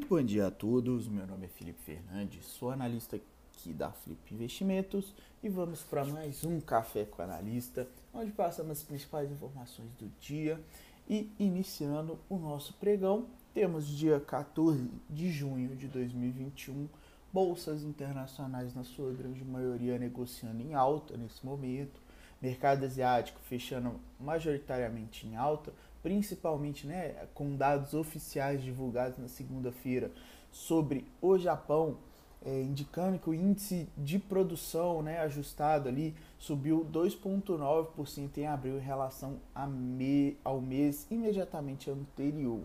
[0.00, 5.14] Bom dia a todos, meu nome é Felipe Fernandes, sou analista aqui da Flip Investimentos
[5.40, 10.60] e vamos para mais um Café com Analista, onde passamos as principais informações do dia
[11.08, 16.88] e iniciando o nosso pregão, temos dia 14 de junho de 2021,
[17.32, 22.00] bolsas internacionais na sua grande maioria negociando em alta nesse momento,
[22.42, 25.72] mercado asiático fechando majoritariamente em alta,
[26.04, 30.12] principalmente né, com dados oficiais divulgados na segunda-feira
[30.52, 31.96] sobre o Japão,
[32.44, 38.82] é, indicando que o índice de produção né, ajustado ali subiu 2,9% em abril em
[38.82, 42.60] relação me, ao mês imediatamente anterior.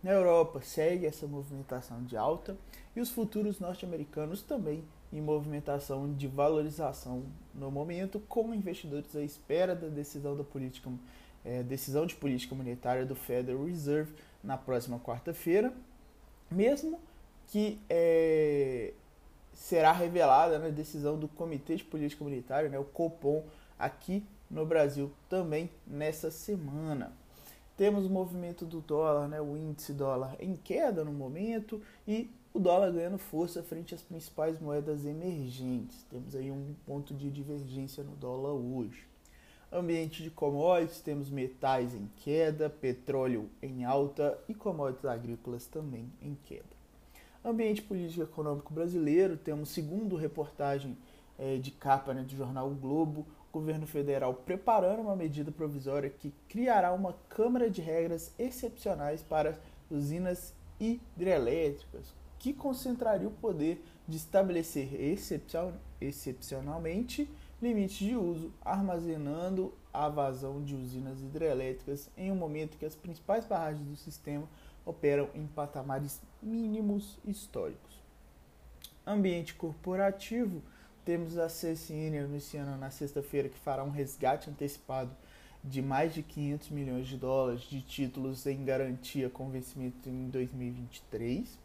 [0.00, 2.56] Na Europa segue essa movimentação de alta
[2.94, 9.74] e os futuros norte-americanos também em movimentação de valorização no momento, com investidores à espera
[9.74, 10.90] da decisão da política,
[11.44, 15.72] é, decisão de política monetária do Federal Reserve na próxima quarta-feira,
[16.50, 16.98] mesmo
[17.46, 18.92] que é,
[19.52, 23.44] será revelada na né, decisão do Comitê de Política Monetária, né, o Copom,
[23.78, 27.12] aqui no Brasil também nessa semana.
[27.76, 32.60] Temos o movimento do dólar, né, o índice dólar em queda no momento e o
[32.60, 36.04] dólar ganhando força frente às principais moedas emergentes.
[36.08, 39.13] Temos aí um ponto de divergência no dólar hoje.
[39.74, 46.38] Ambiente de commodities, temos metais em queda, petróleo em alta e commodities agrícolas também em
[46.44, 46.62] queda.
[47.44, 50.96] Ambiente político e econômico brasileiro, temos segundo reportagem
[51.36, 56.32] é, de capa né, do jornal o Globo, governo federal preparando uma medida provisória que
[56.48, 59.58] criará uma Câmara de Regras excepcionais para
[59.90, 64.88] usinas hidrelétricas, que concentraria o poder de estabelecer
[66.00, 67.28] excepcionalmente
[67.64, 73.46] limites de uso, armazenando a vazão de usinas hidrelétricas em um momento que as principais
[73.46, 74.46] barragens do sistema
[74.84, 78.02] operam em patamares mínimos históricos.
[79.06, 80.62] Ambiente corporativo,
[81.06, 85.10] temos a CSN anunciando na sexta-feira que fará um resgate antecipado
[85.62, 91.58] de mais de 500 milhões de dólares de títulos em garantia com vencimento em 2023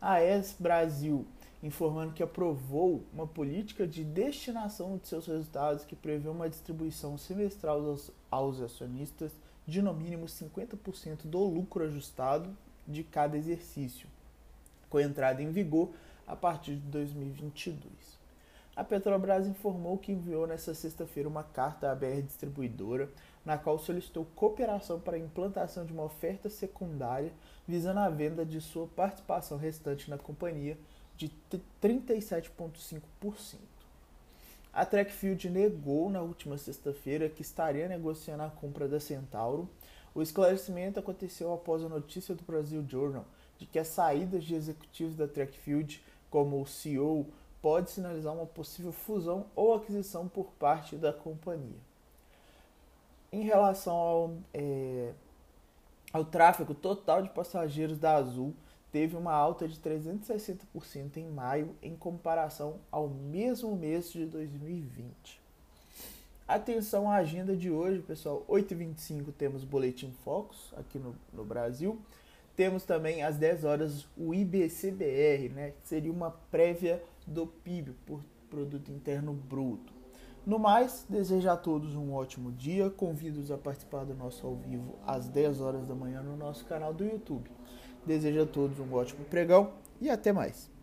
[0.00, 1.26] a ES Brasil
[1.64, 7.82] informando que aprovou uma política de destinação de seus resultados que prevê uma distribuição semestral
[7.86, 9.32] aos, aos acionistas
[9.66, 12.54] de no mínimo 50% do lucro ajustado
[12.86, 14.06] de cada exercício,
[14.90, 15.88] com entrada em vigor
[16.26, 18.22] a partir de 2022.
[18.76, 23.08] A Petrobras informou que enviou nesta sexta-feira uma carta à BR Distribuidora,
[23.42, 27.32] na qual solicitou cooperação para a implantação de uma oferta secundária
[27.66, 30.76] visando a venda de sua participação restante na companhia
[31.16, 31.30] de
[31.82, 33.58] 37,5%.
[34.72, 39.68] A Trackfield negou na última sexta-feira que estaria negociando a compra da Centauro.
[40.14, 43.24] O esclarecimento aconteceu após a notícia do Brasil Journal
[43.58, 47.26] de que as saídas de executivos da Trackfield, como o CEO,
[47.62, 51.78] pode sinalizar uma possível fusão ou aquisição por parte da companhia.
[53.32, 55.12] Em relação ao é,
[56.12, 58.54] o tráfego total de passageiros da Azul
[58.94, 65.42] teve uma alta de 360% em maio em comparação ao mesmo mês de 2020.
[66.46, 68.46] Atenção à agenda de hoje, pessoal.
[68.48, 71.98] 8h25 temos Boletim Focus aqui no, no Brasil.
[72.54, 78.20] Temos também às 10 horas o IBCBR, né, que seria uma prévia do PIB, por
[78.48, 79.92] Produto Interno Bruto.
[80.46, 82.88] No mais, desejo a todos um ótimo dia.
[82.90, 86.94] Convido-os a participar do nosso ao vivo às 10 horas da manhã no nosso canal
[86.94, 87.50] do YouTube.
[88.06, 90.73] Desejo a todos um ótimo pregão e até mais.